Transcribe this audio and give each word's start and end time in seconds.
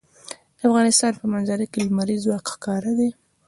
د 0.57 0.59
افغانستان 0.69 1.11
په 1.19 1.25
منظره 1.33 1.65
کې 1.71 1.79
لمریز 1.87 2.19
ځواک 2.25 2.45
ښکاره 2.53 2.91
ده. 2.99 3.09